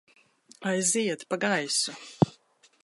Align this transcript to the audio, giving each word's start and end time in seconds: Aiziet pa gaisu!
Aiziet 0.69 1.21
pa 1.29 1.37
gaisu! 1.43 1.91